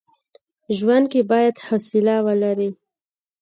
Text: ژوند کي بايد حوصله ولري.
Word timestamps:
ژوند 0.77 1.05
کي 1.11 1.21
بايد 1.29 1.55
حوصله 1.67 2.15
ولري. 2.27 2.69